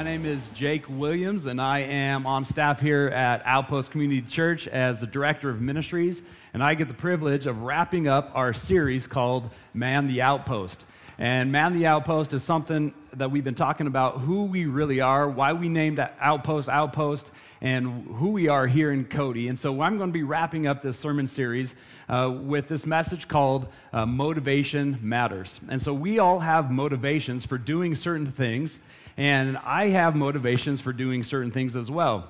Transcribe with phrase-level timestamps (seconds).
[0.00, 4.66] My name is Jake Williams, and I am on staff here at Outpost Community Church
[4.66, 6.22] as the Director of Ministries.
[6.54, 10.86] And I get the privilege of wrapping up our series called Man the Outpost.
[11.18, 15.28] And Man the Outpost is something that we've been talking about who we really are,
[15.28, 17.30] why we named Outpost Outpost,
[17.60, 19.48] and who we are here in Cody.
[19.48, 21.74] And so I'm going to be wrapping up this sermon series
[22.08, 25.60] uh, with this message called uh, Motivation Matters.
[25.68, 28.80] And so we all have motivations for doing certain things,
[29.20, 32.26] and I have motivations for doing certain things as well.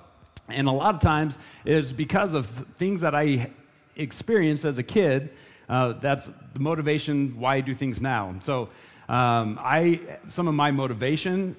[0.49, 2.47] And a lot of times it's because of
[2.79, 3.53] things that I
[3.95, 5.31] experienced as a kid.
[5.69, 8.35] Uh, that's the motivation why I do things now.
[8.41, 8.71] So
[9.09, 11.55] um, I, some of my motivation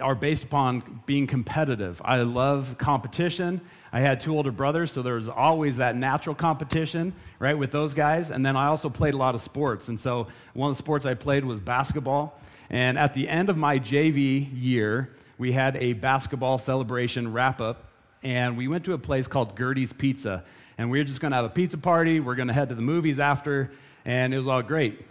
[0.00, 2.02] are based upon being competitive.
[2.04, 3.62] I love competition.
[3.90, 7.94] I had two older brothers, so there was always that natural competition, right, with those
[7.94, 8.30] guys.
[8.30, 9.88] And then I also played a lot of sports.
[9.88, 12.38] And so one of the sports I played was basketball.
[12.74, 17.84] And at the end of my JV year, we had a basketball celebration wrap up,
[18.24, 20.42] and we went to a place called Gertie's Pizza.
[20.76, 22.18] And we were just going to have a pizza party.
[22.18, 23.70] We're going to head to the movies after,
[24.04, 25.06] and it was all great.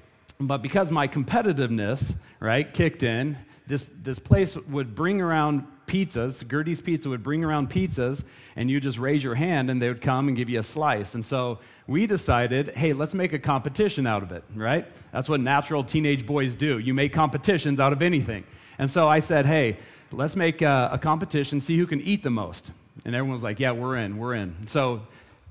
[0.47, 6.47] But because my competitiveness, right, kicked in, this, this place would bring around pizzas.
[6.47, 8.23] Gertie's Pizza would bring around pizzas,
[8.55, 11.15] and you just raise your hand, and they would come and give you a slice.
[11.15, 14.85] And so we decided, hey, let's make a competition out of it, right?
[15.11, 16.79] That's what natural teenage boys do.
[16.79, 18.43] You make competitions out of anything.
[18.79, 19.77] And so I said, hey,
[20.11, 22.71] let's make a, a competition, see who can eat the most.
[23.05, 24.55] And everyone was like, yeah, we're in, we're in.
[24.67, 25.01] So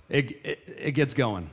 [0.08, 1.48] it, it, it gets going.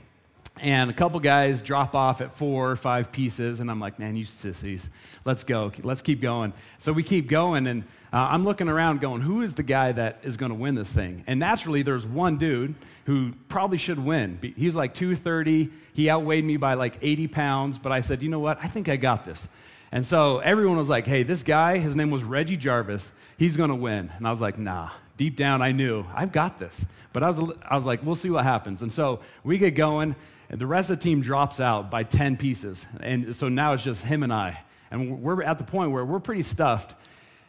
[0.61, 4.17] And a couple guys drop off at four or five pieces, and I'm like, man,
[4.17, 4.89] you sissies,
[5.23, 6.51] let's go, let's keep going.
[6.79, 10.19] So we keep going, and uh, I'm looking around going, who is the guy that
[10.23, 11.23] is going to win this thing?
[11.27, 14.37] And naturally, there's one dude who probably should win.
[14.57, 18.39] He's like 230, he outweighed me by like 80 pounds, but I said, you know
[18.39, 19.47] what, I think I got this.
[19.91, 23.69] And so everyone was like, hey, this guy, his name was Reggie Jarvis, he's going
[23.69, 24.11] to win.
[24.17, 26.85] And I was like, nah, deep down, I knew, I've got this.
[27.13, 28.81] But I was, I was like, we'll see what happens.
[28.81, 30.15] And so we get going.
[30.49, 32.85] And the rest of the team drops out by 10 pieces.
[33.01, 34.59] And so now it's just him and I.
[34.91, 36.95] And we're at the point where we're pretty stuffed.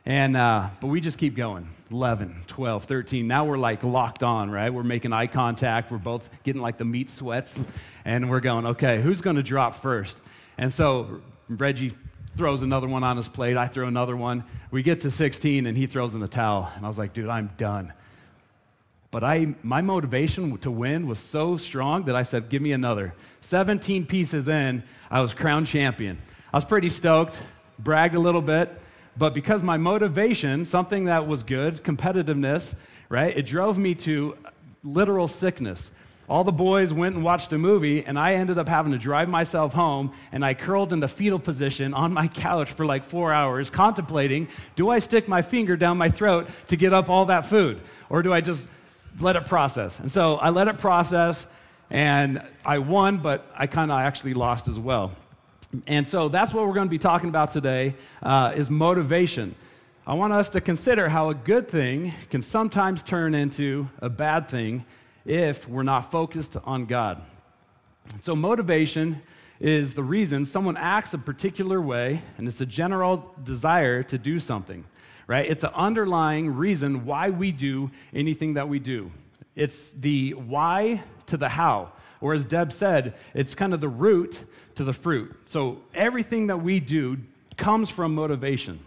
[0.06, 3.26] And, uh, but we just keep going 11, 12, 13.
[3.26, 4.72] Now we're like locked on, right?
[4.72, 5.90] We're making eye contact.
[5.90, 7.54] We're both getting like the meat sweats.
[8.04, 10.18] And we're going, okay, who's going to drop first?
[10.58, 11.94] And so Reggie
[12.36, 13.56] throws another one on his plate.
[13.56, 14.44] I throw another one.
[14.70, 16.70] We get to 16 and he throws in the towel.
[16.76, 17.92] And I was like, dude, I'm done.
[19.10, 23.12] But I, my motivation to win was so strong that I said, give me another.
[23.41, 26.19] 17 pieces in, I was crowned champion.
[26.53, 27.43] I was pretty stoked,
[27.81, 28.81] bragged a little bit,
[29.16, 32.75] but because my motivation, something that was good, competitiveness,
[33.09, 34.37] right, it drove me to
[34.84, 35.91] literal sickness.
[36.28, 39.28] All the boys went and watched a movie, and I ended up having to drive
[39.28, 43.32] myself home, and I curled in the fetal position on my couch for like four
[43.32, 44.47] hours, contemplating
[44.77, 47.81] do I stick my finger down my throat to get up all that food?
[48.09, 48.65] Or do I just
[49.19, 49.98] let it process.
[49.98, 51.47] And so I let it process,
[51.91, 55.12] and I won, but I kind of actually lost as well.
[55.87, 59.54] And so that's what we're going to be talking about today uh, is motivation.
[60.06, 64.48] I want us to consider how a good thing can sometimes turn into a bad
[64.48, 64.84] thing
[65.25, 67.22] if we're not focused on God.
[68.21, 69.22] So motivation
[69.60, 74.41] is the reason someone acts a particular way, and it's a general desire to do
[74.41, 74.84] something
[75.30, 75.48] right?
[75.48, 79.12] It's an underlying reason why we do anything that we do.
[79.54, 81.92] It's the why to the how.
[82.20, 84.41] Or as Deb said, it's kind of the root
[84.74, 85.32] to the fruit.
[85.46, 87.16] So everything that we do
[87.56, 88.80] comes from motivation.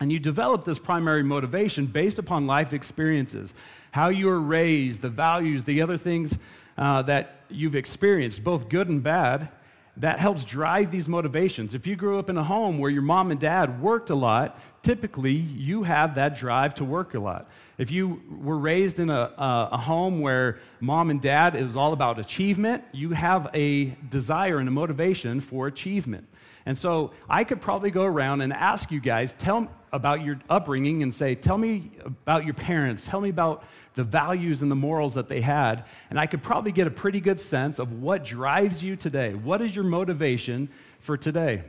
[0.00, 3.52] And you develop this primary motivation based upon life experiences,
[3.90, 6.38] how you were raised, the values, the other things
[6.78, 9.50] uh, that you've experienced, both good and bad
[9.96, 11.74] that helps drive these motivations.
[11.74, 14.58] If you grew up in a home where your mom and dad worked a lot,
[14.82, 17.48] typically you have that drive to work a lot.
[17.78, 22.18] If you were raised in a, a, home where mom and dad, was all about
[22.18, 26.26] achievement, you have a desire and a motivation for achievement.
[26.66, 31.02] And so I could probably go around and ask you guys, tell about your upbringing
[31.02, 33.64] and say, tell me about your parents, tell me about
[33.94, 35.84] the values and the morals that they had.
[36.10, 39.34] And I could probably get a pretty good sense of what drives you today.
[39.34, 40.68] What is your motivation
[41.00, 41.62] for today?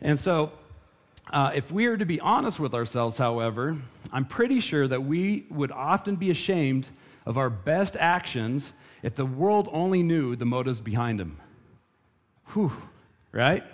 [0.00, 0.52] And so,
[1.32, 3.76] uh, if we are to be honest with ourselves, however,
[4.12, 6.88] I'm pretty sure that we would often be ashamed
[7.24, 8.72] of our best actions
[9.02, 11.38] if the world only knew the motives behind them.
[12.52, 12.72] Whew,
[13.32, 13.64] right?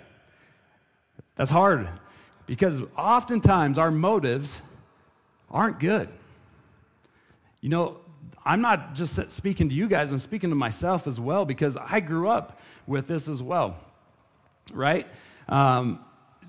[1.35, 1.87] That's hard
[2.47, 4.61] because oftentimes our motives
[5.51, 6.09] aren't good.
[7.63, 7.95] You know,
[8.43, 12.01] I'm not just speaking to you guys, I'm speaking to myself as well because I
[12.01, 13.77] grew up with this as well,
[14.73, 15.07] right?
[15.47, 16.03] Um,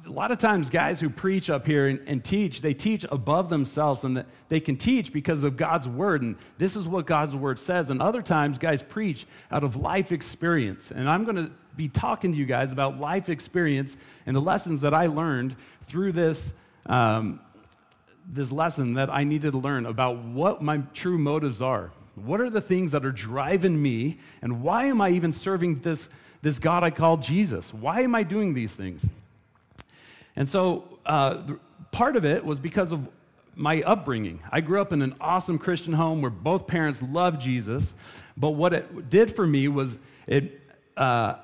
[0.05, 3.49] a lot of times guys who preach up here and, and, teach they teach above
[3.49, 7.59] themselves and they can teach because of god's word and this is what god's word
[7.59, 11.89] says and other times guys preach out of life experience and i'm going to be
[11.89, 13.97] talking to you guys about life experience
[14.27, 15.57] and the lessons that i learned
[15.87, 16.53] through this
[16.85, 17.41] um,
[18.29, 22.51] this lesson that i needed to learn about what my true motives are what are
[22.51, 26.09] the things that are driving me and why am i even serving this
[26.43, 29.03] this god i call jesus why am i doing these things
[30.37, 31.43] and so uh,
[31.93, 33.09] part of it was because of
[33.57, 34.41] my upbringing.
[34.51, 37.95] I grew up in an awesome Christian home where both parents loved Jesus.
[38.37, 40.61] But what it did for me was it,
[40.97, 41.37] uh,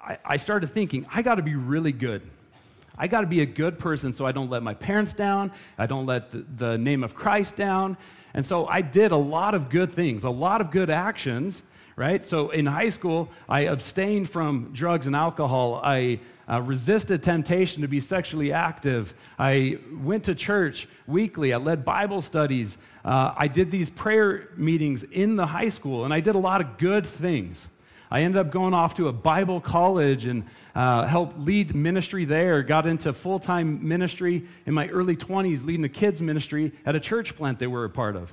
[0.00, 2.22] I, I started thinking, I got to be really good.
[3.00, 5.50] I got to be a good person so I don't let my parents down.
[5.78, 7.96] I don't let the, the name of Christ down.
[8.34, 11.64] And so I did a lot of good things, a lot of good actions
[12.00, 12.26] right?
[12.26, 15.82] So in high school, I abstained from drugs and alcohol.
[15.84, 16.20] I
[16.50, 19.12] uh, resisted temptation to be sexually active.
[19.38, 21.52] I went to church weekly.
[21.52, 22.78] I led Bible studies.
[23.04, 26.62] Uh, I did these prayer meetings in the high school, and I did a lot
[26.62, 27.68] of good things.
[28.10, 32.62] I ended up going off to a Bible college and uh, helped lead ministry there.
[32.62, 37.00] Got into full time ministry in my early 20s, leading a kids' ministry at a
[37.00, 38.32] church plant they were a part of.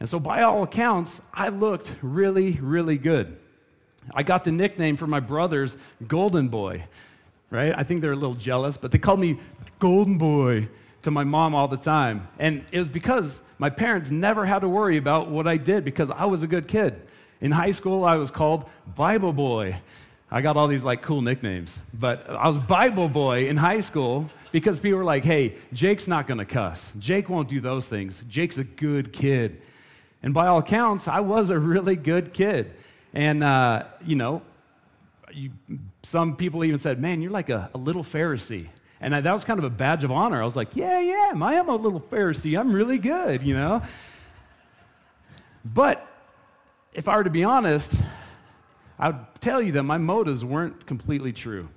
[0.00, 3.36] And so, by all accounts, I looked really, really good.
[4.14, 5.76] I got the nickname for my brothers,
[6.06, 6.84] Golden Boy,
[7.50, 7.74] right?
[7.76, 9.40] I think they're a little jealous, but they called me
[9.80, 10.68] Golden Boy
[11.02, 12.28] to my mom all the time.
[12.38, 16.10] And it was because my parents never had to worry about what I did because
[16.10, 17.02] I was a good kid.
[17.40, 18.64] In high school, I was called
[18.96, 19.78] Bible Boy.
[20.30, 24.28] I got all these like cool nicknames, but I was Bible Boy in high school
[24.52, 26.92] because people were like, hey, Jake's not gonna cuss.
[26.98, 28.22] Jake won't do those things.
[28.28, 29.62] Jake's a good kid.
[30.22, 32.72] And by all accounts, I was a really good kid.
[33.14, 34.42] And, uh, you know,
[35.32, 35.50] you,
[36.02, 38.68] some people even said, man, you're like a, a little Pharisee.
[39.00, 40.42] And I, that was kind of a badge of honor.
[40.42, 42.58] I was like, yeah, yeah, I am a little Pharisee.
[42.58, 43.82] I'm really good, you know?
[45.64, 46.07] But
[46.92, 47.94] if I were to be honest,
[48.98, 51.68] I would tell you that my motives weren't completely true,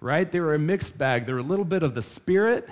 [0.00, 0.30] right?
[0.30, 1.26] They were a mixed bag.
[1.26, 2.68] They were a little bit of the spirit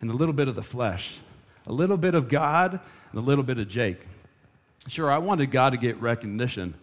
[0.00, 1.18] and a little bit of the flesh,
[1.66, 2.80] a little bit of God
[3.12, 4.06] and a little bit of Jake.
[4.88, 6.74] Sure, I wanted God to get recognition,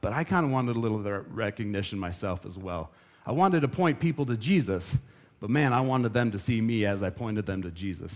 [0.00, 2.90] but I kind of wanted a little recognition myself as well.
[3.24, 4.94] I wanted to point people to Jesus,
[5.40, 8.14] but man, I wanted them to see me as I pointed them to Jesus.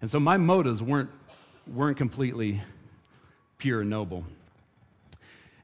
[0.00, 1.10] And so my motives weren't,
[1.66, 2.62] weren't completely
[3.58, 4.24] pure and noble.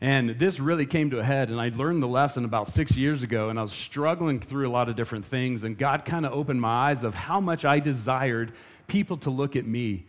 [0.01, 3.23] And this really came to a head, and I learned the lesson about six years
[3.23, 6.33] ago, and I was struggling through a lot of different things, and God kind of
[6.33, 8.53] opened my eyes of how much I desired
[8.87, 10.07] people to look at me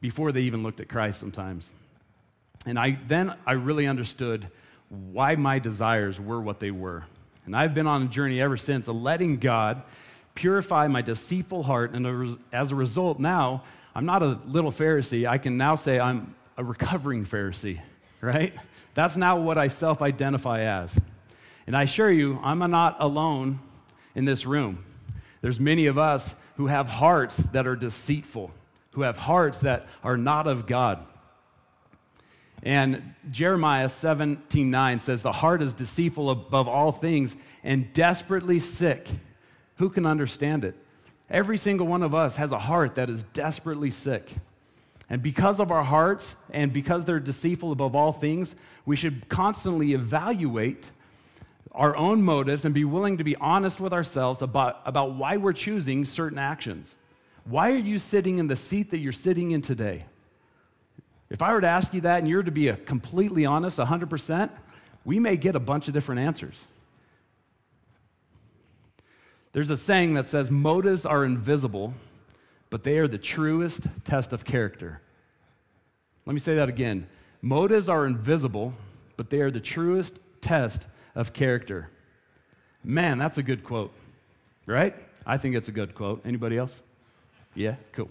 [0.00, 1.70] before they even looked at Christ sometimes.
[2.66, 4.46] And I, then I really understood
[4.90, 7.04] why my desires were what they were.
[7.46, 9.82] And I've been on a journey ever since of letting God
[10.34, 11.92] purify my deceitful heart.
[11.94, 13.64] And as a result, now
[13.94, 15.26] I'm not a little Pharisee.
[15.26, 17.80] I can now say I'm a recovering Pharisee,
[18.20, 18.52] right?
[18.94, 20.94] That's now what I self identify as.
[21.66, 23.60] And I assure you, I'm not alone
[24.14, 24.84] in this room.
[25.40, 28.50] There's many of us who have hearts that are deceitful,
[28.92, 31.06] who have hearts that are not of God.
[32.62, 39.08] And Jeremiah 17 9 says, The heart is deceitful above all things and desperately sick.
[39.76, 40.74] Who can understand it?
[41.30, 44.30] Every single one of us has a heart that is desperately sick.
[45.10, 48.54] And because of our hearts and because they're deceitful above all things,
[48.86, 50.84] we should constantly evaluate
[51.72, 55.52] our own motives and be willing to be honest with ourselves about, about why we're
[55.52, 56.94] choosing certain actions.
[57.44, 60.04] Why are you sitting in the seat that you're sitting in today?
[61.28, 64.50] If I were to ask you that and you're to be a completely honest, 100%,
[65.04, 66.66] we may get a bunch of different answers.
[69.52, 71.94] There's a saying that says motives are invisible,
[72.70, 75.00] but they are the truest test of character.
[76.24, 77.06] Let me say that again.
[77.42, 78.74] Motives are invisible,
[79.16, 81.90] but they are the truest test of character.
[82.84, 83.92] Man, that's a good quote,
[84.66, 84.94] right?
[85.26, 86.22] I think it's a good quote.
[86.24, 86.74] Anybody else?
[87.54, 88.08] Yeah, cool.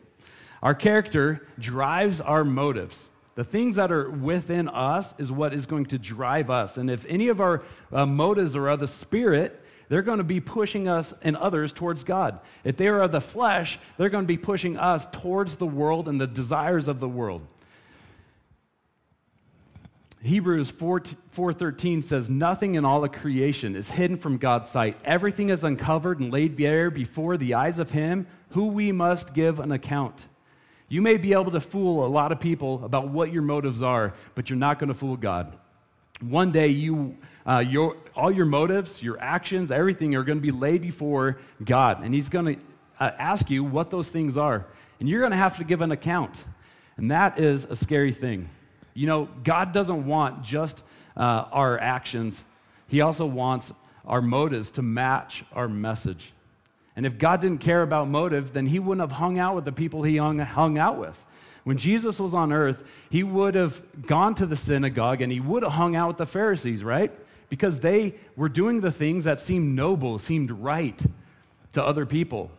[0.62, 3.08] Our character drives our motives.
[3.36, 6.78] The things that are within us is what is going to drive us.
[6.78, 9.59] And if any of our uh, motives are of the Spirit,
[9.90, 12.40] they're going to be pushing us and others towards God.
[12.64, 16.08] If they are of the flesh, they're going to be pushing us towards the world
[16.08, 17.42] and the desires of the world.
[20.22, 24.98] Hebrews 4, 4.13 says, Nothing in all of creation is hidden from God's sight.
[25.06, 29.60] Everything is uncovered and laid bare before the eyes of him who we must give
[29.60, 30.26] an account.
[30.90, 34.14] You may be able to fool a lot of people about what your motives are,
[34.36, 35.58] but you're not going to fool God.
[36.22, 40.52] One day, you, uh, your, all your motives, your actions, everything are going to be
[40.52, 42.62] laid before God, and He's going to
[43.00, 44.66] uh, ask you what those things are.
[45.00, 46.44] And you're going to have to give an account.
[46.98, 48.50] And that is a scary thing.
[48.94, 50.84] You know, God doesn't want just
[51.16, 52.44] uh, our actions,
[52.88, 53.72] He also wants
[54.06, 56.34] our motives to match our message.
[56.96, 59.72] And if God didn't care about motive, then He wouldn't have hung out with the
[59.72, 61.24] people He hung, hung out with.
[61.70, 65.62] When Jesus was on earth, He would have gone to the synagogue and He would
[65.62, 67.12] have hung out with the Pharisees, right?
[67.48, 71.00] Because they were doing the things that seemed noble, seemed right
[71.74, 72.50] to other people.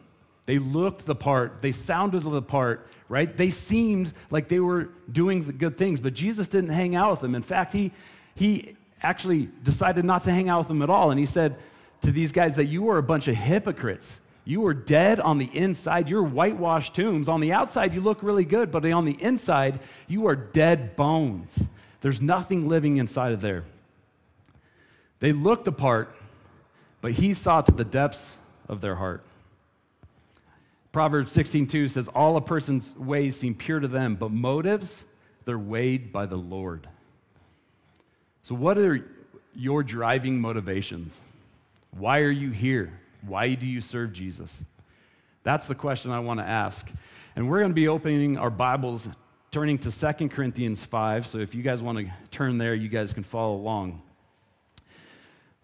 [0.47, 3.37] They looked the part, they sounded the part, right?
[3.37, 7.21] They seemed like they were doing the good things, but Jesus didn't hang out with
[7.21, 7.35] them.
[7.35, 7.91] In fact, he,
[8.37, 11.11] he actually decided not to hang out with them at all.
[11.11, 11.57] And he said
[12.03, 14.21] to these guys that you are a bunch of hypocrites.
[14.51, 16.09] You are dead on the inside.
[16.09, 17.29] You're whitewashed tombs.
[17.29, 19.79] On the outside, you look really good, but on the inside,
[20.09, 21.69] you are dead bones.
[22.01, 23.63] There's nothing living inside of there.
[25.21, 26.13] They looked apart,
[27.01, 28.39] but he saw to the depths
[28.69, 29.23] of their heart.
[30.91, 35.05] Proverbs 16:2 says, All a person's ways seem pure to them, but motives,
[35.45, 36.89] they're weighed by the Lord.
[38.43, 39.09] So, what are
[39.55, 41.17] your driving motivations?
[41.93, 43.01] Why are you here?
[43.27, 44.51] Why do you serve Jesus?
[45.43, 46.89] That's the question I want to ask.
[47.37, 49.09] And we're going to be opening our Bibles,
[49.51, 51.27] turning to 2 Corinthians 5.
[51.27, 54.03] So, if you guys want to turn there, you guys can follow along.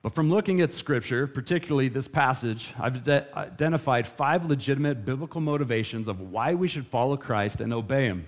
[0.02, 6.06] But from looking at Scripture, particularly this passage, I've de- identified five legitimate biblical motivations
[6.06, 8.24] of why we should follow Christ and obey Him.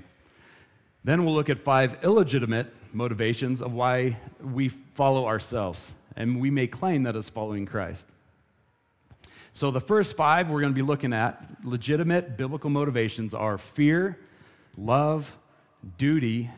[1.04, 6.66] Then we'll look at five illegitimate motivations of why we follow ourselves, and we may
[6.66, 8.06] claim that as following Christ.
[9.58, 14.16] So, the first five we're going to be looking at legitimate biblical motivations are fear,
[14.76, 15.36] love,
[15.96, 16.48] duty,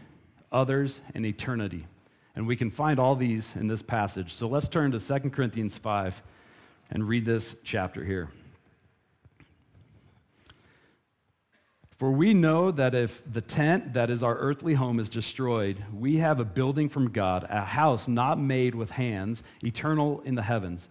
[0.53, 1.87] others, and eternity.
[2.37, 4.35] And we can find all these in this passage.
[4.35, 6.21] So let's turn to 2 Corinthians 5
[6.91, 8.29] and read this chapter here.
[11.97, 16.19] For we know that if the tent that is our earthly home is destroyed, we
[16.19, 20.91] have a building from God, a house not made with hands, eternal in the heavens.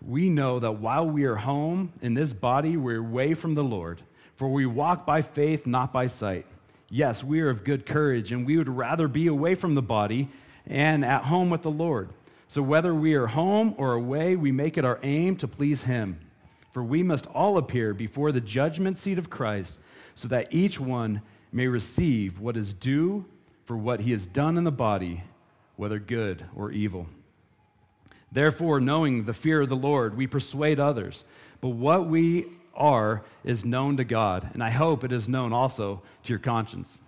[0.00, 4.00] We know that while we are home in this body, we're away from the Lord,
[4.36, 6.46] for we walk by faith, not by sight.
[6.88, 10.28] Yes, we are of good courage, and we would rather be away from the body
[10.66, 12.10] and at home with the Lord.
[12.46, 16.18] So whether we are home or away, we make it our aim to please Him.
[16.72, 19.78] For we must all appear before the judgment seat of Christ,
[20.14, 21.20] so that each one
[21.52, 23.24] may receive what is due
[23.66, 25.22] for what he has done in the body,
[25.76, 27.06] whether good or evil.
[28.30, 31.24] Therefore, knowing the fear of the Lord, we persuade others.
[31.60, 36.02] But what we are is known to God, and I hope it is known also
[36.24, 36.98] to your conscience.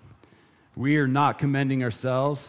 [0.76, 2.48] We are not commending ourselves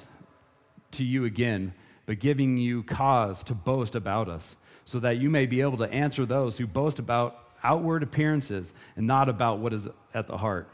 [0.91, 1.73] to you again,
[2.05, 5.91] but giving you cause to boast about us, so that you may be able to
[5.91, 10.69] answer those who boast about outward appearances and not about what is at the heart.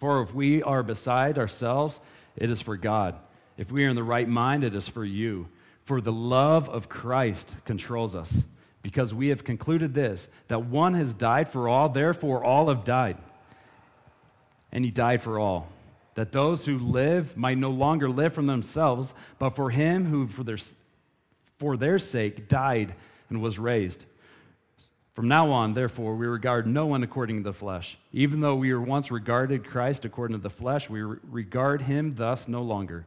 [0.00, 2.00] For if we are beside ourselves,
[2.36, 3.14] it is for God.
[3.56, 5.46] If we are in the right mind, it is for you.
[5.84, 8.32] For the love of Christ controls us
[8.82, 13.18] because we have concluded this that one has died for all, therefore all have died.
[14.72, 15.68] And he died for all,
[16.14, 20.42] that those who live might no longer live for themselves, but for him who for
[20.42, 20.58] their,
[21.58, 22.94] for their sake died
[23.30, 24.04] and was raised.
[25.14, 27.96] From now on, therefore, we regard no one according to the flesh.
[28.12, 32.48] Even though we were once regarded Christ according to the flesh, we regard him thus
[32.48, 33.06] no longer.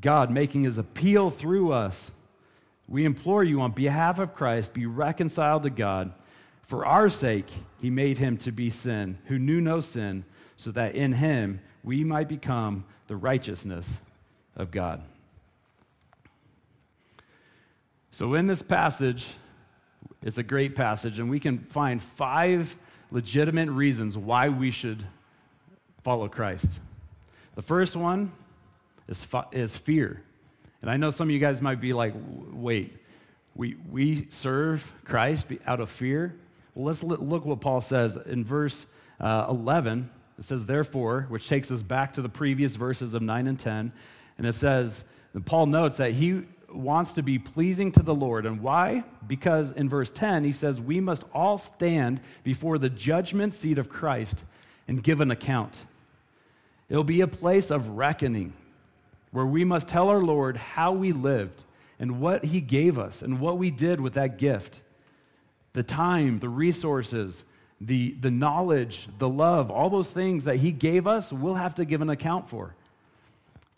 [0.00, 2.12] God making his appeal through us.
[2.88, 6.12] We implore you on behalf of Christ, be reconciled to God.
[6.62, 7.50] For our sake,
[7.80, 10.24] he made him to be sin, who knew no sin,
[10.56, 14.00] so that in him we might become the righteousness
[14.56, 15.02] of God.
[18.10, 19.26] So, in this passage,
[20.22, 22.76] it's a great passage, and we can find five
[23.10, 25.06] legitimate reasons why we should
[26.02, 26.80] follow Christ.
[27.54, 28.32] The first one
[29.08, 30.22] is, is fear.
[30.82, 32.14] And I know some of you guys might be like,
[32.52, 32.96] wait,
[33.54, 36.34] we, we serve Christ out of fear?
[36.74, 38.86] Well, let's look what Paul says in verse
[39.20, 40.08] uh, 11.
[40.38, 43.92] It says, therefore, which takes us back to the previous verses of 9 and 10.
[44.38, 48.46] And it says, and Paul notes that he wants to be pleasing to the Lord.
[48.46, 49.04] And why?
[49.26, 53.88] Because in verse 10, he says, We must all stand before the judgment seat of
[53.88, 54.44] Christ
[54.86, 55.76] and give an account.
[56.88, 58.52] It'll be a place of reckoning
[59.32, 61.64] where we must tell our Lord how we lived
[61.98, 64.80] and what he gave us and what we did with that gift
[65.74, 67.44] the time, the resources,
[67.80, 71.84] the, the knowledge, the love, all those things that he gave us, we'll have to
[71.84, 72.74] give an account for.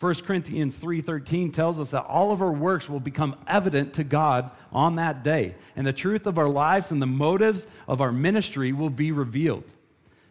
[0.00, 4.50] 1 Corinthians 3:13 tells us that all of our works will become evident to God
[4.72, 8.72] on that day, and the truth of our lives and the motives of our ministry
[8.72, 9.64] will be revealed.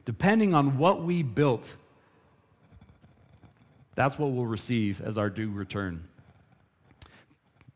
[0.06, 1.76] Depending on what we built,
[4.00, 6.02] that's what we'll receive as our due return.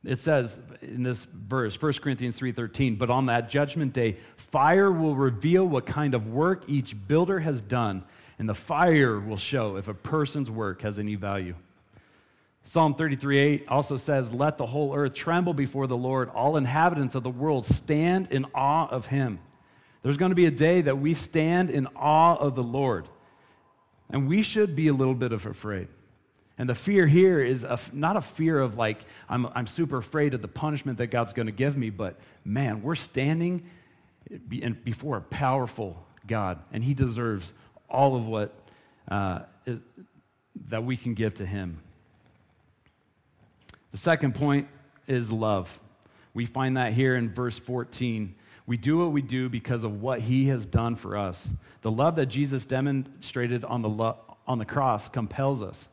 [0.05, 5.17] It says in this verse, 1 Corinthians 3:13, but on that judgment day, fire will
[5.17, 8.05] reveal what kind of work each builder has done,
[8.39, 11.55] and the fire will show if a person's work has any value.
[12.61, 17.23] Psalm 33:8 also says, "Let the whole earth tremble before the Lord; all inhabitants of
[17.23, 19.39] the world stand in awe of him."
[20.03, 23.09] There's going to be a day that we stand in awe of the Lord.
[24.09, 25.89] And we should be a little bit of afraid.
[26.57, 30.33] And the fear here is a, not a fear of like, I'm, I'm super afraid
[30.33, 33.65] of the punishment that God's going to give me, but man, we're standing
[34.83, 37.53] before a powerful God, and He deserves
[37.89, 38.53] all of what
[39.09, 39.79] uh, is,
[40.69, 41.79] that we can give to Him.
[43.91, 44.67] The second point
[45.07, 45.79] is love.
[46.33, 48.35] We find that here in verse 14.
[48.65, 51.41] We do what we do because of what he has done for us.
[51.81, 55.87] The love that Jesus demonstrated on the, lo- on the cross compels us.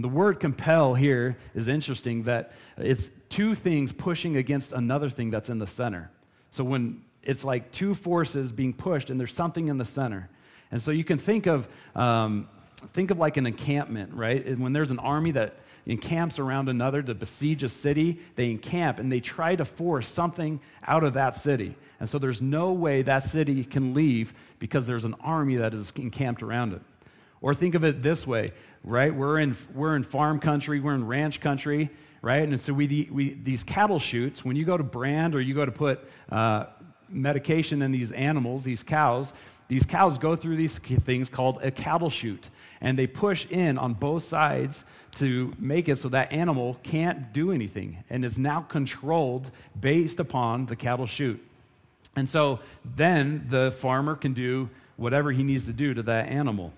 [0.00, 5.30] And the word compel here is interesting that it's two things pushing against another thing
[5.30, 6.10] that's in the center.
[6.52, 10.30] So when it's like two forces being pushed and there's something in the center.
[10.70, 12.48] And so you can think of, um,
[12.94, 14.42] think of like an encampment, right?
[14.46, 19.00] And when there's an army that encamps around another to besiege a city, they encamp
[19.00, 21.76] and they try to force something out of that city.
[22.00, 25.92] And so there's no way that city can leave because there's an army that is
[25.96, 26.80] encamped around it.
[27.42, 28.52] Or think of it this way,
[28.84, 29.14] right?
[29.14, 31.90] We're in, we're in farm country, we're in ranch country,
[32.22, 32.46] right?
[32.46, 35.64] And so we, we these cattle chutes, when you go to brand or you go
[35.64, 36.66] to put uh,
[37.08, 39.32] medication in these animals, these cows,
[39.68, 42.50] these cows go through these things called a cattle chute,
[42.80, 47.52] and they push in on both sides to make it so that animal can't do
[47.52, 49.50] anything, and it's now controlled
[49.80, 51.40] based upon the cattle chute.
[52.16, 52.58] And so
[52.96, 56.72] then the farmer can do whatever he needs to do to that animal.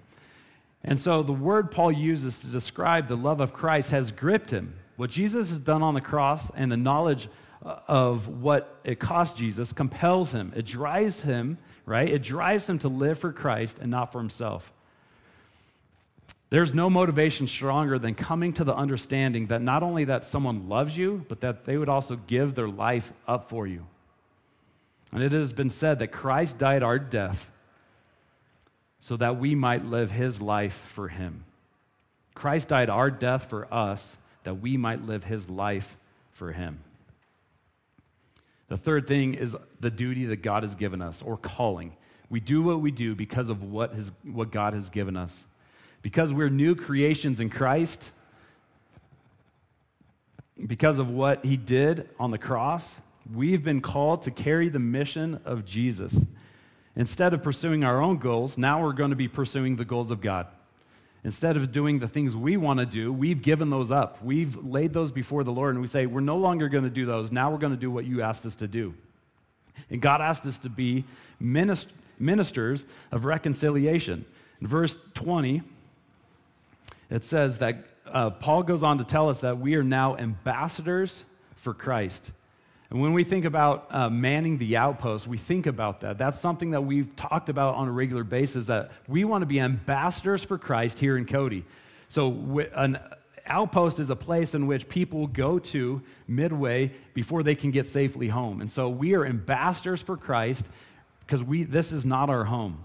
[0.85, 4.75] And so the word Paul uses to describe the love of Christ has gripped him.
[4.97, 7.29] What Jesus has done on the cross and the knowledge
[7.65, 10.53] uh, of what it cost Jesus compels him.
[10.57, 12.09] It drives him, right?
[12.09, 14.73] It drives him to live for Christ and not for himself.
[16.51, 20.97] There's no motivation stronger than coming to the understanding that not only that someone loves
[20.97, 23.87] you, but that they would also give their life up for you.
[25.13, 27.51] And it has been said that Christ died our death
[29.03, 31.45] so that we might live his life for him.
[32.37, 35.97] Christ died our death for us that we might live his life
[36.31, 36.79] for him.
[38.69, 41.97] The third thing is the duty that God has given us, or calling.
[42.31, 45.37] We do what we do because of what, has, what God has given us.
[46.01, 48.13] Because we're new creations in Christ,
[50.65, 53.01] because of what he did on the cross,
[53.35, 56.17] we've been called to carry the mission of Jesus.
[56.97, 60.21] Instead of pursuing our own goals, now we're going to be pursuing the goals of
[60.21, 60.47] God.
[61.25, 64.23] Instead of doing the things we want to do, we've given those up.
[64.23, 67.07] We've laid those before the Lord, and we say, We're no longer going to do
[67.07, 67.31] those.
[67.31, 68.93] Now we're going to do what you asked us to do.
[69.89, 71.05] And God asked us to be
[71.41, 74.25] ministers of reconciliation.
[74.61, 75.63] In verse 20,
[77.11, 81.25] it says that uh, Paul goes on to tell us that we are now ambassadors
[81.57, 82.33] for Christ.
[82.93, 86.19] And when we think about uh, manning the outpost, we think about that.
[86.19, 89.61] That's something that we've talked about on a regular basis that we want to be
[89.61, 91.65] ambassadors for Christ here in Cody.
[92.11, 92.99] So, an
[93.47, 98.29] outpost is a place in which people go to midway before they can get safely
[98.29, 98.61] home.
[98.61, 100.67] And so, we are ambassadors for Christ
[101.21, 102.85] because we, this is not our home.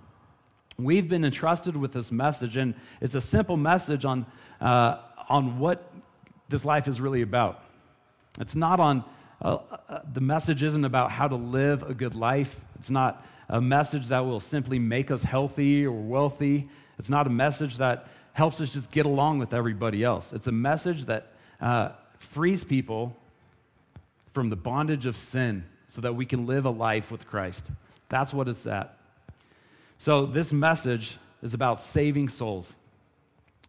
[0.80, 4.26] We've been entrusted with this message, and it's a simple message on,
[4.62, 5.92] uh, on what
[6.48, 7.62] this life is really about.
[8.40, 9.04] It's not on
[9.42, 9.58] uh,
[10.14, 12.60] the message isn't about how to live a good life.
[12.76, 16.68] It's not a message that will simply make us healthy or wealthy.
[16.98, 20.34] It's not a message that helps us just get along with everybody else.
[20.34, 23.16] It's a message that uh, frees people
[24.34, 27.72] from the bondage of sin so that we can live a life with Christ.
[28.10, 28.98] That's what it's at.
[30.00, 32.72] So, this message is about saving souls.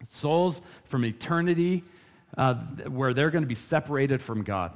[0.08, 1.84] Souls from eternity
[2.36, 2.54] uh,
[2.88, 4.72] where they're going to be separated from God.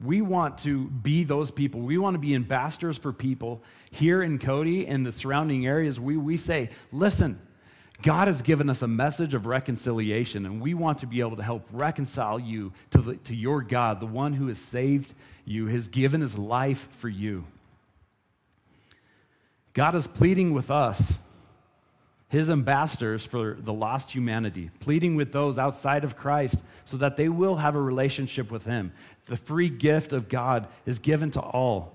[0.00, 1.80] We want to be those people.
[1.80, 5.98] We want to be ambassadors for people here in Cody and the surrounding areas.
[5.98, 7.40] We, we say, listen,
[8.00, 11.42] God has given us a message of reconciliation, and we want to be able to
[11.42, 15.88] help reconcile you to, the, to your God, the one who has saved you, has
[15.88, 17.44] given his life for you.
[19.72, 21.14] God is pleading with us,
[22.28, 27.28] his ambassadors for the lost humanity, pleading with those outside of Christ so that they
[27.28, 28.92] will have a relationship with him.
[29.26, 31.94] The free gift of God is given to all.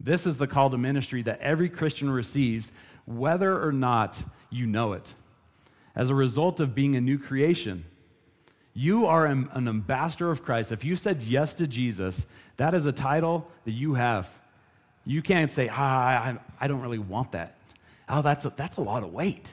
[0.00, 2.72] This is the call to ministry that every Christian receives
[3.04, 5.14] whether or not you know it.
[5.94, 7.84] As a result of being a new creation,
[8.72, 10.72] you are an ambassador of Christ.
[10.72, 12.24] If you said yes to Jesus,
[12.56, 14.28] that is a title that you have.
[15.04, 15.74] You can't say, ah,
[16.06, 17.56] I, I don't really want that.
[18.08, 19.46] Oh, that's a, that's a lot of weight.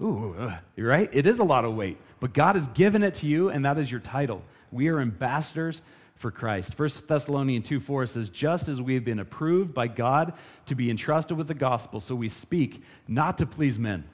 [0.00, 1.10] Ooh, uh, right?
[1.12, 1.98] It is a lot of weight.
[2.20, 4.42] But God has given it to you, and that is your title.
[4.72, 5.82] We are ambassadors
[6.20, 6.78] for Christ.
[6.78, 10.34] 1 Thessalonians 2 4 says, Just as we have been approved by God
[10.66, 14.04] to be entrusted with the gospel, so we speak not to please men,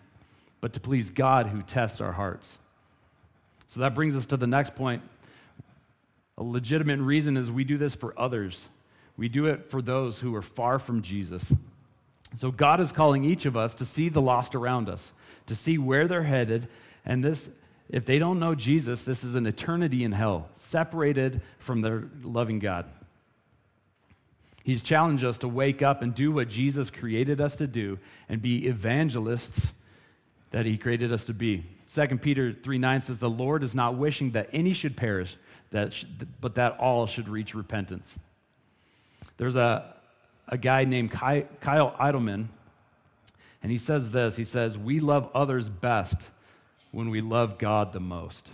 [0.60, 2.58] but to please God who tests our hearts.
[3.68, 5.02] So that brings us to the next point.
[6.38, 8.68] A legitimate reason is we do this for others,
[9.16, 11.42] we do it for those who are far from Jesus.
[12.34, 15.12] So God is calling each of us to see the lost around us,
[15.46, 16.68] to see where they're headed,
[17.04, 17.48] and this
[17.88, 22.58] if they don't know Jesus, this is an eternity in hell, separated from their loving
[22.58, 22.86] God.
[24.64, 28.42] He's challenged us to wake up and do what Jesus created us to do and
[28.42, 29.72] be evangelists
[30.50, 31.64] that he created us to be.
[31.94, 35.36] 2 Peter 3 9 says, The Lord is not wishing that any should perish,
[35.70, 35.92] that
[36.40, 38.12] but that all should reach repentance.
[39.36, 39.94] There's a,
[40.48, 42.48] a guy named Kyle Idleman,
[43.62, 46.28] and he says this He says, We love others best
[46.92, 48.50] when we love God the most.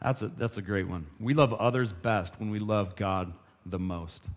[0.00, 1.06] That's a, that's a great one.
[1.18, 3.32] We love others best when we love God
[3.64, 4.28] the most.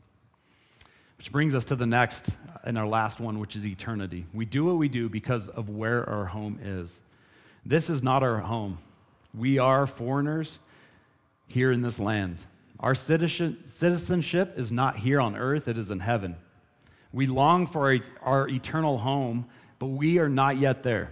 [1.17, 2.29] Which brings us to the next
[2.63, 4.25] and our last one, which is eternity.
[4.33, 6.89] We do what we do because of where our home is.
[7.65, 8.77] This is not our home.
[9.33, 10.59] We are foreigners
[11.47, 12.37] here in this land.
[12.79, 16.35] Our citizenship is not here on earth, it is in heaven.
[17.11, 19.47] We long for our eternal home,
[19.79, 21.11] but we are not yet there.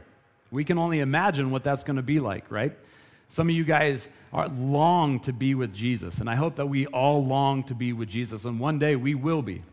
[0.51, 2.78] We can only imagine what that's going to be like, right?
[3.30, 6.86] Some of you guys are, long to be with Jesus, and I hope that we
[6.88, 9.63] all long to be with Jesus, and one day we will be.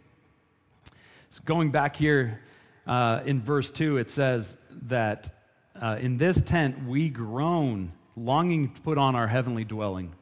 [1.30, 2.40] So going back here
[2.86, 4.56] uh, in verse 2, it says
[4.88, 5.34] that
[5.80, 10.14] uh, in this tent we groan, longing to put on our heavenly dwelling.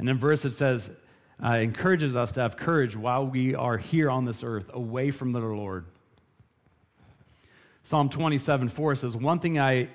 [0.00, 0.90] And in verse it says,
[1.44, 5.32] uh, encourages us to have courage while we are here on this earth, away from
[5.32, 5.84] the Lord.
[7.82, 9.88] Psalm 27 4 says, One thing I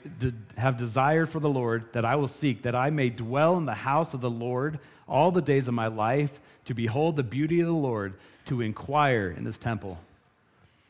[0.58, 3.74] have desired for the Lord that I will seek, that I may dwell in the
[3.74, 6.32] house of the Lord all the days of my life,
[6.66, 8.14] to behold the beauty of the Lord,
[8.46, 10.00] to inquire in his temple.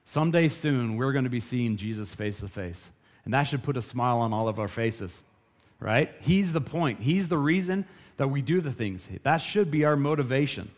[0.03, 2.85] Someday soon, we're going to be seeing Jesus face to face.
[3.23, 5.11] And that should put a smile on all of our faces,
[5.79, 6.13] right?
[6.19, 7.85] He's the point, He's the reason
[8.17, 9.07] that we do the things.
[9.23, 10.69] That should be our motivation.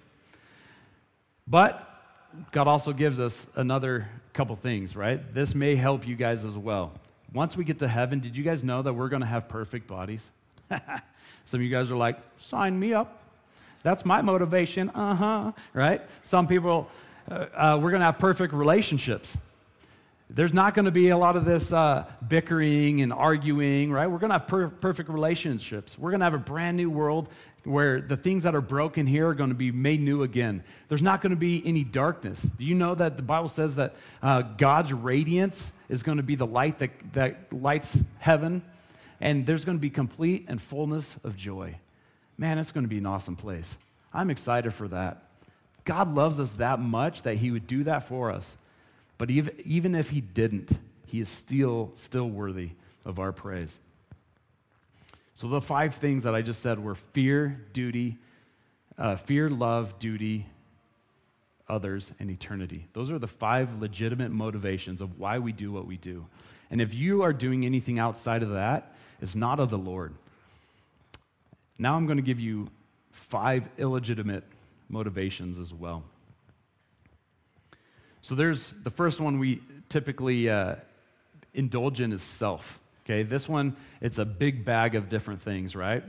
[1.48, 1.88] But
[2.52, 5.34] God also gives us another couple things, right?
[5.34, 6.92] This may help you guys as well.
[7.34, 9.88] Once we get to heaven, did you guys know that we're going to have perfect
[9.88, 10.32] bodies?
[11.46, 13.22] Some of you guys are like, sign me up.
[13.84, 14.90] That's my motivation.
[14.90, 15.52] Uh huh.
[15.74, 16.02] Right?
[16.24, 16.90] Some people,
[17.30, 19.36] uh, uh, we're going to have perfect relationships.
[20.30, 24.08] There's not going to be a lot of this uh, bickering and arguing, right?
[24.08, 25.98] We're going to have per- perfect relationships.
[25.98, 27.30] We're going to have a brand new world
[27.64, 30.64] where the things that are broken here are going to be made new again.
[30.90, 32.42] There's not going to be any darkness.
[32.42, 36.36] Do you know that the Bible says that uh, God's radiance is going to be
[36.36, 38.62] the light that, that lights heaven?
[39.22, 41.76] And there's going to be complete and fullness of joy.
[42.38, 43.78] Man, it's going to be an awesome place.
[44.14, 45.24] I'm excited for that.
[45.86, 48.56] God loves us that much that He would do that for us.
[49.18, 50.72] But even, if He didn't,
[51.06, 52.72] He is still, still worthy
[53.06, 53.74] of our praise.
[55.36, 58.18] So the five things that I just said were fear, duty,
[58.98, 60.46] uh, fear, love, duty,
[61.70, 62.88] others, and eternity.
[62.94, 66.26] Those are the five legitimate motivations of why we do what we do.
[66.72, 70.14] And if you are doing anything outside of that, it's not of the Lord.
[71.78, 72.70] Now I'm going to give you
[73.12, 74.44] five illegitimate
[74.90, 76.04] motivations as well.
[78.28, 80.76] So there's the first one we typically uh,
[81.54, 82.78] indulge in is self.
[83.06, 86.04] Okay, this one, it's a big bag of different things, right?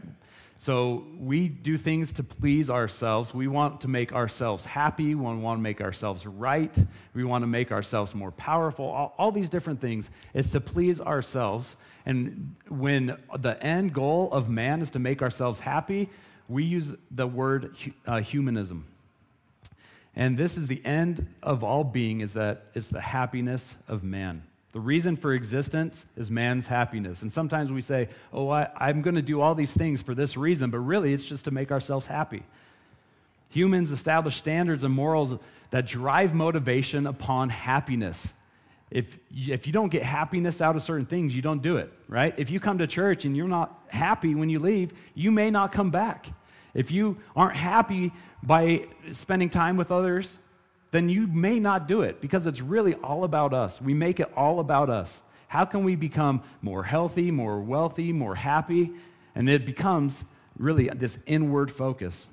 [0.59, 3.33] So we do things to please ourselves.
[3.33, 5.15] We want to make ourselves happy.
[5.15, 6.75] We want to make ourselves right.
[7.15, 8.87] We want to make ourselves more powerful.
[8.87, 10.11] All, all, these different things.
[10.35, 11.77] It's to please ourselves.
[12.05, 16.11] And when the end goal of man is to make ourselves happy,
[16.49, 17.77] we use the word
[18.09, 18.87] uh, humanism.
[20.19, 24.43] And this is the end of all being is that it's the happiness of man.
[24.73, 27.23] The reason for existence is man's happiness.
[27.23, 30.37] And sometimes we say, oh, I, am going to do all these things for this
[30.37, 32.43] reason, but really it's just to make ourselves happy.
[33.51, 35.39] Humans establish standards and morals
[35.71, 38.27] that drive motivation upon happiness.
[38.91, 42.35] If, if you don't get happiness out of certain things, you don't do it, right?
[42.37, 45.71] If you come to church and you're not happy when you leave, you may not
[45.71, 46.27] come back.
[46.79, 48.13] If you aren't happy
[48.45, 50.39] by spending time with others,
[50.93, 53.83] then you may not do it because it's really all about us.
[53.83, 55.21] We make it all about us.
[55.49, 58.93] How can we become more healthy, more wealthy, more happy?
[59.35, 60.25] And it becomes
[60.57, 62.29] really this inward focus,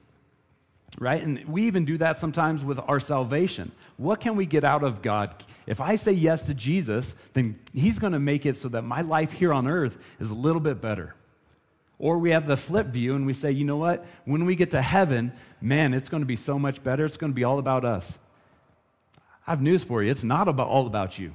[0.99, 1.23] right?
[1.23, 3.71] And we even do that sometimes with our salvation.
[3.97, 5.43] What can we get out of God?
[5.65, 9.01] If I say yes to Jesus, then He's going to make it so that my
[9.01, 11.15] life here on earth is a little bit better.
[11.97, 14.05] Or we have the flip view and we say, you know what?
[14.25, 15.31] When we get to heaven,
[15.61, 17.05] man, it's going to be so much better.
[17.05, 18.17] It's going to be all about us.
[19.47, 20.11] I have news for you.
[20.11, 21.33] It's not about, all about you,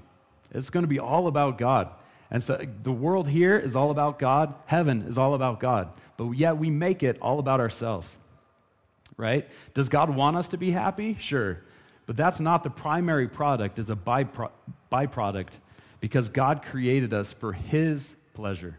[0.52, 1.90] it's going to be all about God.
[2.32, 5.88] And so the world here is all about God, heaven is all about God.
[6.16, 8.08] But yet we make it all about ourselves,
[9.16, 9.48] right?
[9.74, 11.16] Does God want us to be happy?
[11.18, 11.58] Sure.
[12.06, 13.96] But that's not the primary product, it's a
[14.92, 15.48] byproduct
[16.00, 18.78] because God created us for His pleasure.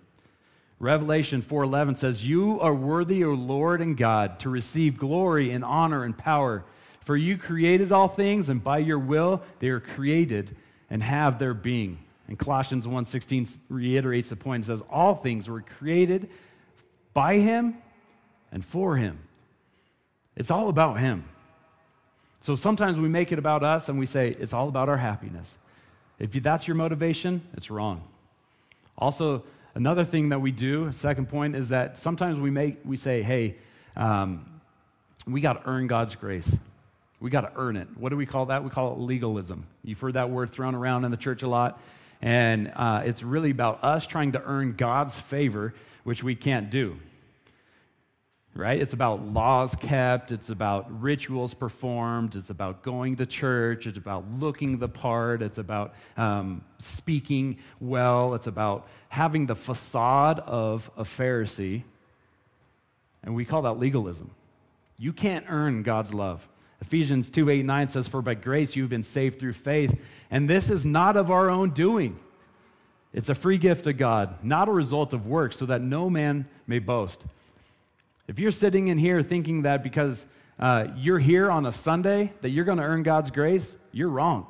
[0.81, 6.03] Revelation 4:11 says, "You are worthy, O Lord and God, to receive glory and honor
[6.03, 6.63] and power."
[7.05, 10.55] For you created all things, and by your will they are created
[10.89, 11.99] and have their being.
[12.27, 14.63] And Colossians 1:16 reiterates the point.
[14.63, 16.29] It says, All things were created
[17.13, 17.77] by him
[18.51, 19.19] and for him.
[20.35, 21.25] It's all about him.
[22.39, 25.57] So sometimes we make it about us and we say, it's all about our happiness.
[26.17, 28.03] If that's your motivation, it's wrong.
[28.97, 29.43] Also,
[29.75, 33.55] another thing that we do, second point, is that sometimes we make we say, hey,
[33.95, 34.45] um,
[35.25, 36.51] we got to earn God's grace.
[37.19, 37.87] We got to earn it.
[37.95, 38.63] What do we call that?
[38.63, 39.65] We call it legalism.
[39.83, 41.79] You've heard that word thrown around in the church a lot.
[42.21, 46.97] And uh, it's really about us trying to earn God's favor, which we can't do.
[48.53, 48.81] Right?
[48.81, 54.25] It's about laws kept, it's about rituals performed, it's about going to church, it's about
[54.39, 61.03] looking the part, it's about um, speaking well, it's about having the facade of a
[61.03, 61.83] Pharisee.
[63.23, 64.31] And we call that legalism.
[64.97, 66.45] You can't earn God's love.
[66.81, 69.97] Ephesians 2 8 9 says, For by grace you've been saved through faith,
[70.29, 72.19] and this is not of our own doing.
[73.13, 76.47] It's a free gift of God, not a result of works, so that no man
[76.67, 77.25] may boast.
[78.27, 80.25] If you're sitting in here thinking that because
[80.59, 84.47] uh, you're here on a Sunday that you're going to earn God's grace, you're wrong.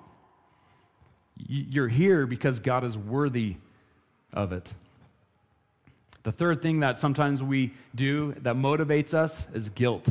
[1.38, 3.56] You're here because God is worthy
[4.34, 4.74] of it.
[6.24, 10.08] The third thing that sometimes we do that motivates us is guilt.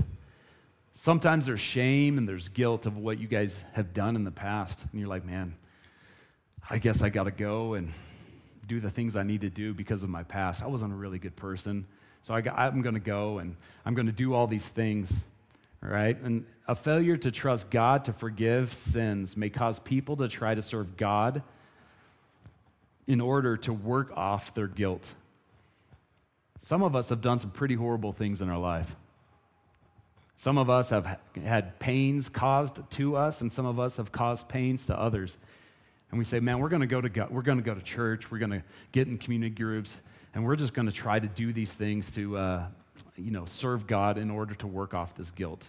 [0.92, 4.84] Sometimes there's shame and there's guilt of what you guys have done in the past.
[4.90, 5.54] And you're like, man,
[6.68, 7.92] I guess I got to go and
[8.66, 10.62] do the things I need to do because of my past.
[10.62, 11.86] I wasn't a really good person.
[12.22, 15.12] So I am going to go and I'm going to do all these things.
[15.82, 16.20] Right?
[16.20, 20.60] And a failure to trust God to forgive sins may cause people to try to
[20.60, 21.42] serve God
[23.06, 25.04] in order to work off their guilt.
[26.62, 28.94] Some of us have done some pretty horrible things in our life.
[30.36, 34.48] Some of us have had pains caused to us, and some of us have caused
[34.48, 35.36] pains to others.
[36.10, 37.82] And we say, man, we're going to go to God, we're going to go to
[37.82, 39.94] church, we're going to get in community groups,
[40.34, 42.66] and we're just going to try to do these things to, uh,
[43.16, 45.68] you know, serve God in order to work off this guilt.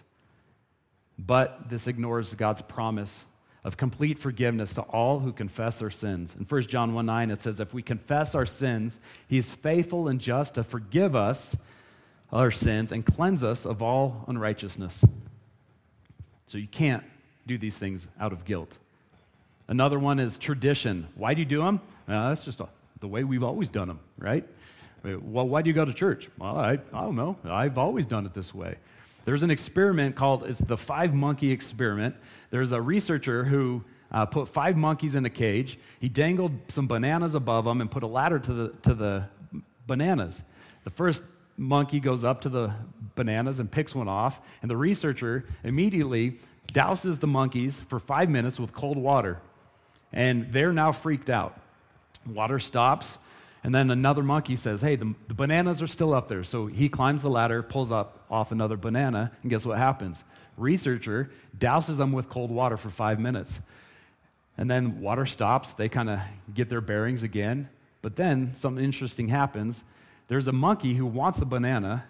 [1.18, 3.24] But this ignores God's promise
[3.64, 6.34] of complete forgiveness to all who confess their sins.
[6.38, 8.98] In 1 John 1 9, it says, If we confess our sins,
[9.28, 11.56] he is faithful and just to forgive us
[12.32, 15.04] our sins and cleanse us of all unrighteousness.
[16.46, 17.04] So you can't
[17.46, 18.78] do these things out of guilt.
[19.68, 21.06] Another one is tradition.
[21.14, 21.80] Why do you do them?
[22.08, 22.68] Uh, that's just a,
[23.02, 24.46] the way we've always done them, right?
[25.04, 26.30] Well, why do you go to church?
[26.38, 27.36] Well, I, I don't know.
[27.44, 28.76] I've always done it this way.
[29.24, 32.14] There's an experiment called it's the five monkey experiment.
[32.50, 35.80] There's a researcher who uh, put five monkeys in a cage.
[35.98, 39.24] He dangled some bananas above them and put a ladder to the, to the
[39.88, 40.40] bananas.
[40.84, 41.22] The first
[41.56, 42.72] monkey goes up to the
[43.16, 46.38] bananas and picks one off, and the researcher immediately
[46.72, 49.40] douses the monkeys for five minutes with cold water.
[50.12, 51.58] And they're now freaked out.
[52.26, 53.18] Water stops,
[53.64, 56.44] and then another monkey says, Hey, the, the, bananas are still up there.
[56.44, 60.24] So he climbs the ladder, pulls up, off another banana, and guess what happens?
[60.56, 63.60] Researcher douses them with cold water for five minutes.
[64.58, 65.72] And then water stops.
[65.72, 66.20] They kind of
[66.52, 67.68] get their bearings again.
[68.02, 69.82] But then something interesting happens.
[70.28, 72.04] There's a monkey who wants the banana,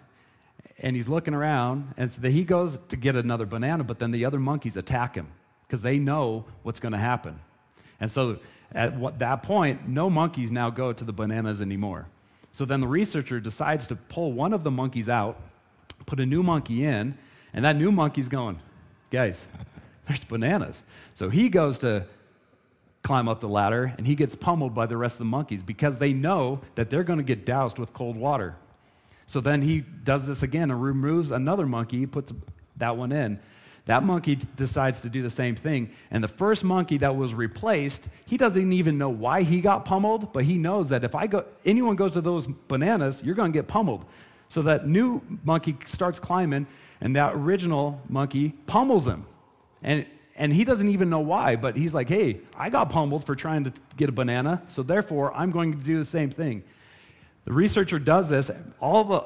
[0.79, 4.25] and he's looking around, and so he goes to get another banana, but then the
[4.25, 5.27] other monkeys attack him
[5.67, 7.39] because they know what's going to happen.
[7.99, 8.39] And so
[8.73, 12.07] at what, that point, no monkeys now go to the bananas anymore.
[12.51, 15.39] So then the researcher decides to pull one of the monkeys out,
[16.05, 17.17] put a new monkey in,
[17.53, 18.59] and that new monkey's going,
[19.11, 19.43] guys,
[20.07, 20.83] there's bananas.
[21.13, 22.05] So he goes to
[23.03, 25.97] climb up the ladder and he gets pummeled by the rest of the monkeys because
[25.97, 28.55] they know that they're going to get doused with cold water.
[29.25, 32.31] So then he does this again and removes another monkey, puts
[32.77, 33.39] that one in.
[33.85, 35.91] That monkey decides to do the same thing.
[36.11, 40.31] And the first monkey that was replaced, he doesn't even know why he got pummeled,
[40.31, 43.57] but he knows that if I go, anyone goes to those bananas, you're going to
[43.57, 44.05] get pummeled.
[44.47, 46.65] So that new monkey starts climbing,
[47.01, 49.25] and that original monkey pummels him.
[49.81, 50.05] And,
[50.37, 53.65] and he doesn't even know why, but he's like, hey, I got pummeled for trying
[53.65, 56.63] to get a banana, so therefore I'm going to do the same thing.
[57.43, 59.23] The researcher does this, all the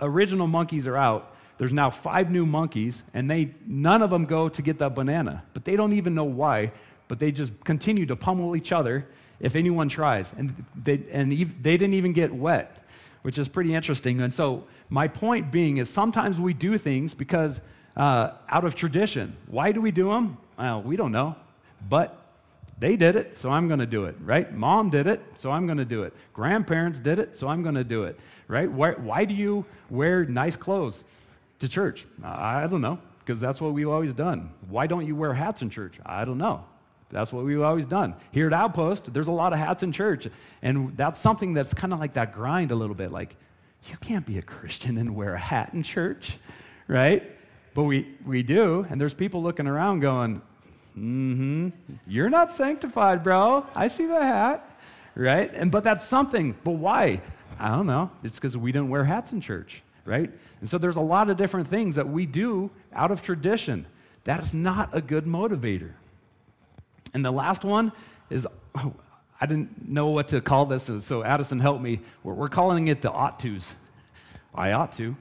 [0.00, 4.48] original monkeys are out, there's now five new monkeys, and they none of them go
[4.48, 6.72] to get that banana, but they don't even know why.
[7.06, 9.06] But they just continue to pummel each other
[9.40, 12.84] if anyone tries, and they and they didn't even get wet,
[13.22, 14.20] which is pretty interesting.
[14.20, 17.60] And so my point being is sometimes we do things because
[17.96, 19.36] uh, out of tradition.
[19.46, 20.38] Why do we do them?
[20.58, 21.36] Well, we don't know,
[21.88, 22.20] but
[22.78, 24.52] they did it, so I'm going to do it, right?
[24.52, 26.12] Mom did it, so I'm going to do it.
[26.32, 28.70] Grandparents did it, so I'm going to do it, right?
[28.70, 31.04] Why, why do you wear nice clothes?
[31.60, 32.06] To church?
[32.22, 34.50] I don't know, because that's what we've always done.
[34.68, 35.98] Why don't you wear hats in church?
[36.04, 36.64] I don't know.
[37.10, 38.14] That's what we've always done.
[38.32, 40.26] Here at Outpost, there's a lot of hats in church.
[40.62, 43.12] And that's something that's kind of like that grind a little bit.
[43.12, 43.36] Like,
[43.86, 46.38] you can't be a Christian and wear a hat in church,
[46.88, 47.30] right?
[47.72, 48.84] But we, we do.
[48.90, 50.42] And there's people looking around going,
[50.96, 51.68] mm hmm,
[52.06, 53.64] you're not sanctified, bro.
[53.76, 54.76] I see the hat,
[55.14, 55.52] right?
[55.54, 56.56] And, but that's something.
[56.64, 57.20] But why?
[57.60, 58.10] I don't know.
[58.24, 60.30] It's because we don't wear hats in church right?
[60.60, 63.86] And so there's a lot of different things that we do out of tradition.
[64.24, 65.92] That is not a good motivator.
[67.12, 67.92] And the last one
[68.30, 68.92] is oh,
[69.40, 72.00] I didn't know what to call this, so Addison helped me.
[72.22, 73.74] We're, we're calling it the ought tos.
[74.54, 75.16] I ought to,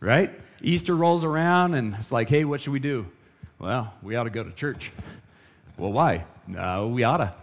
[0.00, 0.30] right?
[0.60, 3.06] Easter rolls around and it's like, hey, what should we do?
[3.58, 4.92] Well, we ought to go to church.
[5.78, 6.24] Well, why?
[6.46, 7.36] No, we oughta,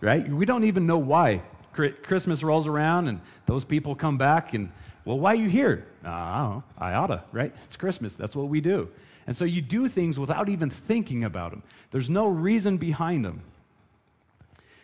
[0.00, 0.28] right?
[0.28, 1.42] We don't even know why.
[1.72, 4.70] Christmas rolls around and those people come back and
[5.04, 5.86] well, why are you here?
[6.04, 7.54] Uh, I, I oughta, right?
[7.64, 8.14] It's Christmas.
[8.14, 8.88] That's what we do.
[9.26, 11.62] And so you do things without even thinking about them.
[11.90, 13.42] There's no reason behind them.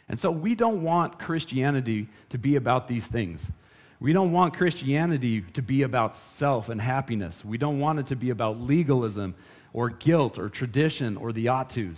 [0.08, 3.46] And so we don't want Christianity to be about these things.
[3.98, 7.44] We don't want Christianity to be about self and happiness.
[7.44, 9.34] We don't want it to be about legalism
[9.72, 11.96] or guilt or tradition or the ought tos.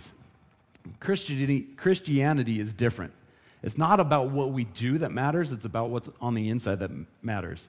[0.99, 3.13] Christianity, Christianity is different.
[3.61, 6.91] It's not about what we do that matters, it's about what's on the inside that
[7.21, 7.67] matters.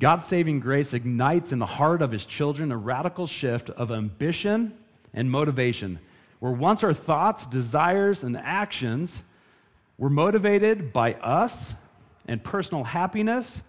[0.00, 4.74] God's saving grace ignites in the heart of his children a radical shift of ambition
[5.12, 6.00] and motivation,
[6.38, 9.22] where once our thoughts, desires, and actions
[9.98, 11.74] were motivated by us
[12.26, 13.62] and personal happiness,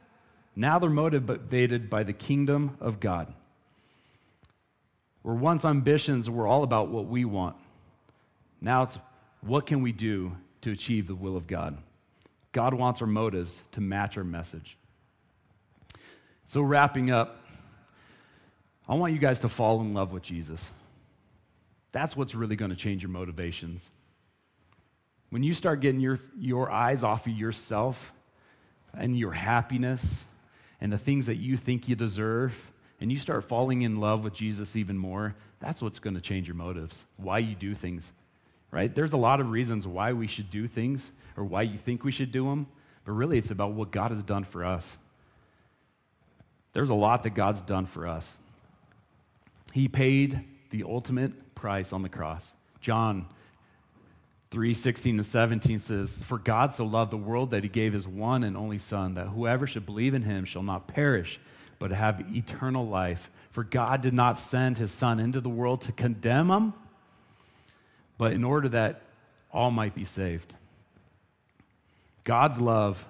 [0.56, 3.34] now they're motivated by the kingdom of God.
[5.24, 7.58] Where once ambitions were all about what we want,
[8.62, 8.98] now it's
[9.42, 11.78] what can we do to achieve the will of God?
[12.54, 14.78] God wants our motives to match our message.
[16.52, 17.38] So, wrapping up,
[18.86, 20.70] I want you guys to fall in love with Jesus.
[21.94, 23.88] That's what's really going to change your motivations.
[25.30, 28.12] When you start getting your, your eyes off of yourself
[28.94, 30.26] and your happiness
[30.82, 32.54] and the things that you think you deserve,
[33.00, 36.50] and you start falling in love with Jesus even more, that's what's going to change
[36.50, 38.12] your motives, why you do things,
[38.72, 38.94] right?
[38.94, 42.12] There's a lot of reasons why we should do things or why you think we
[42.12, 42.68] should do them,
[43.06, 44.98] but really it's about what God has done for us.
[46.74, 48.32] There's a lot that God's done for us.
[49.74, 52.54] He paid the ultimate price on the cross.
[52.80, 53.26] John
[54.52, 58.08] 3 16 and 17 says, For God so loved the world that he gave his
[58.08, 61.40] one and only Son, that whoever should believe in him shall not perish,
[61.80, 63.30] but have eternal life.
[63.52, 66.74] For God did not send his Son into the world to condemn them,
[68.18, 69.02] but in order that
[69.52, 70.54] all might be saved.
[72.24, 73.04] God's love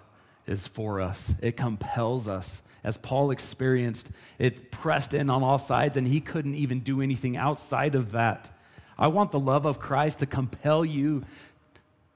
[0.47, 4.09] is for us, it compels us as Paul experienced.
[4.39, 8.49] It pressed in on all sides, and he couldn't even do anything outside of that.
[8.97, 11.23] I want the love of Christ to compel you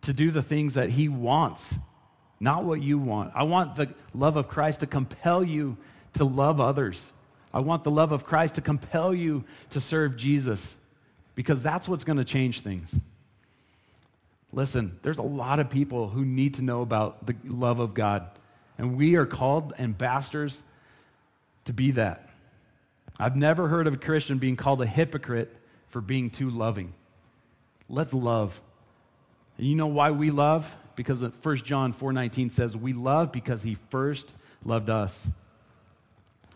[0.01, 1.74] to do the things that he wants,
[2.39, 3.32] not what you want.
[3.36, 5.78] I want the love of Christ to compel you
[6.13, 7.11] to love others.
[7.53, 10.76] I want the love of Christ to compel you to serve Jesus
[11.36, 12.93] because that's what's going to change things.
[14.51, 18.30] Listen, there's a lot of people who need to know about the love of God,
[18.78, 20.61] and we are called ambassadors
[21.65, 22.30] to be that.
[23.17, 25.55] I've never heard of a Christian being called a hypocrite
[25.89, 26.93] for being too loving.
[27.88, 28.59] Let's love.
[29.57, 30.71] And you know why we love?
[30.95, 35.30] Because 1 John 4:19 says we love because he first loved us.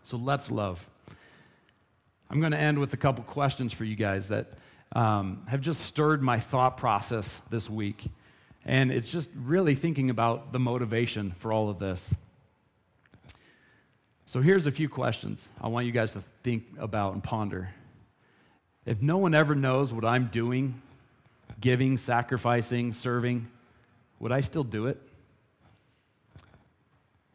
[0.03, 0.85] So let's love.
[2.29, 4.53] I'm going to end with a couple questions for you guys that
[4.93, 8.05] um, have just stirred my thought process this week.
[8.69, 12.07] And it's just really thinking about the motivation for all of this.
[14.27, 17.71] So here's a few questions I want you guys to think about and ponder.
[18.85, 20.79] If no one ever knows what I'm doing,
[21.59, 23.47] giving, sacrificing, serving,
[24.19, 25.01] would I still do it?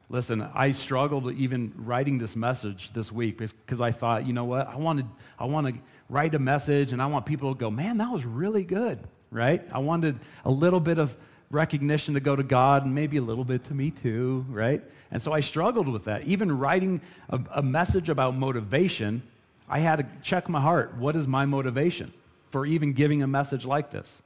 [0.09, 4.69] Listen, I struggled even writing this message this week because I thought, you know what?
[4.69, 5.07] I wanted
[5.37, 5.75] I want to
[6.09, 9.01] write a message and I want people to go, "Man, that was really good."
[9.35, 9.63] Right?
[9.73, 11.15] I wanted a little bit of
[11.51, 14.83] recognition to go to God and maybe a little bit to me too, right?
[15.11, 16.23] And so I struggled with that.
[16.23, 19.23] Even writing a, a message about motivation,
[19.69, 20.97] I had to check my heart.
[20.97, 22.13] What is my motivation
[22.51, 24.23] for even giving a message like this?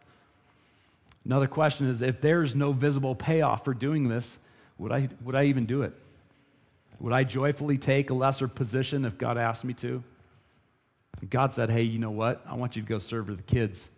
[1.25, 4.37] Another question is if there's no visible payoff for doing this,
[4.77, 5.95] would I, would I even do it?
[7.01, 10.03] Would I joyfully take a lesser position if God asked me to?
[11.31, 12.45] God said, Hey, you know what?
[12.47, 13.89] I want you to go serve with the kids.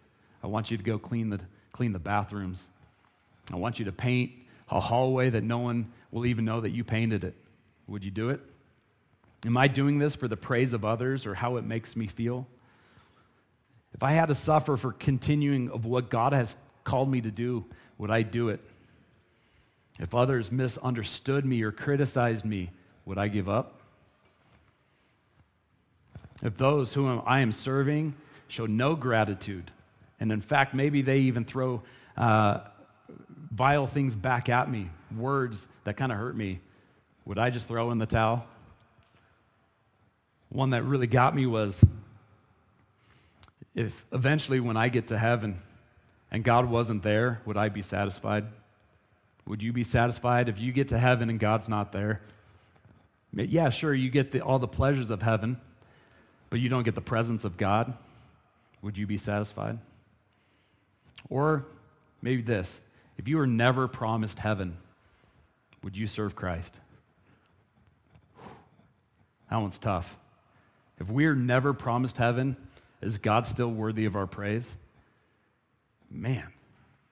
[0.43, 1.41] I want you to go clean the,
[1.73, 2.61] clean the bathrooms.
[3.53, 4.33] I want you to paint
[4.71, 7.35] a hallway that no one will even know that you painted it.
[7.89, 8.41] Would you do it?
[9.45, 12.47] Am I doing this for the praise of others or how it makes me feel?
[13.95, 17.65] If I had to suffer for continuing of what God has called me to do,
[17.99, 18.61] would I do it?
[19.99, 22.71] If others misunderstood me or criticized me,
[23.05, 23.81] would I give up?
[26.43, 28.15] If those whom I am serving
[28.49, 29.71] show no gratitude,
[30.21, 31.83] and in fact, maybe they even throw
[32.17, 32.61] uh,
[33.51, 36.61] vile things back at me, words that kind of hurt me,
[37.25, 38.45] would I just throw in the towel?
[40.51, 41.81] One that really got me was
[43.75, 45.61] if eventually, when I get to heaven
[46.31, 48.45] and God wasn't there, would I be satisfied?
[49.47, 52.21] Would you be satisfied if you get to heaven and God's not there?
[53.33, 55.57] Yeah, sure, you get the, all the pleasures of heaven,
[56.51, 57.95] but you don't get the presence of God.
[58.83, 59.79] Would you be satisfied?
[61.29, 61.67] Or
[62.23, 62.81] maybe this
[63.19, 64.77] if you were never promised heaven,
[65.83, 66.79] would you serve Christ?
[69.51, 70.17] That one's tough.
[71.01, 72.57] If we're never promised heaven,
[73.01, 74.67] is God still worthy of our praise?
[76.11, 76.47] Man,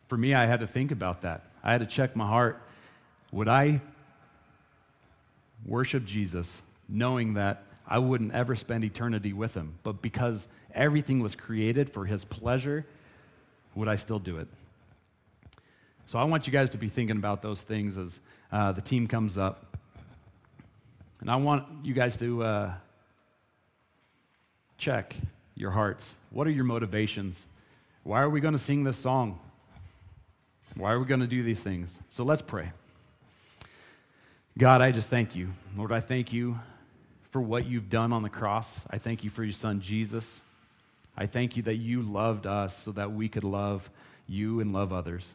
[0.08, 1.44] for me, I had to think about that.
[1.62, 2.62] I had to check my heart.
[3.32, 3.80] Would I
[5.66, 9.78] worship Jesus knowing that I wouldn't ever spend eternity with him?
[9.82, 12.86] But because everything was created for his pleasure,
[13.78, 14.48] would I still do it?
[16.06, 18.18] So I want you guys to be thinking about those things as
[18.50, 19.76] uh, the team comes up.
[21.20, 22.72] And I want you guys to uh,
[24.78, 25.14] check
[25.54, 26.16] your hearts.
[26.30, 27.40] What are your motivations?
[28.02, 29.38] Why are we going to sing this song?
[30.74, 31.88] Why are we going to do these things?
[32.10, 32.72] So let's pray.
[34.56, 35.50] God, I just thank you.
[35.76, 36.58] Lord, I thank you
[37.30, 38.68] for what you've done on the cross.
[38.90, 40.40] I thank you for your son, Jesus.
[41.20, 43.90] I thank you that you loved us so that we could love
[44.28, 45.34] you and love others.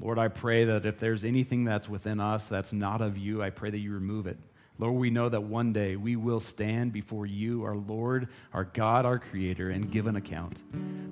[0.00, 3.50] Lord, I pray that if there's anything that's within us that's not of you, I
[3.50, 4.38] pray that you remove it.
[4.78, 9.04] Lord, we know that one day we will stand before you, our Lord, our God,
[9.04, 10.56] our Creator, and give an account.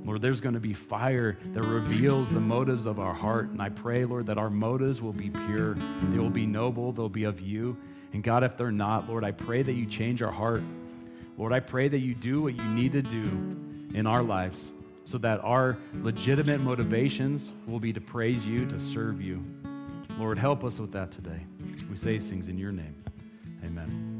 [0.06, 3.50] Lord, there's going to be fire that reveals the motives of our heart.
[3.50, 7.10] And I pray, Lord, that our motives will be pure, they will be noble, they'll
[7.10, 7.76] be of you.
[8.14, 10.62] And God, if they're not, Lord, I pray that you change our heart.
[11.36, 14.70] Lord, I pray that you do what you need to do in our lives
[15.04, 19.42] so that our legitimate motivations will be to praise you, to serve you.
[20.18, 21.40] Lord, help us with that today.
[21.90, 22.96] We say these things in your name.
[23.64, 24.15] Amen.